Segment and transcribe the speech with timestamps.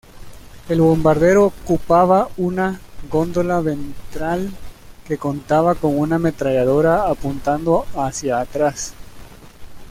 [0.67, 4.49] El bombardero ocupaba una góndola ventral
[5.07, 8.95] que contaba con una ametralladora apuntando hacia atrás.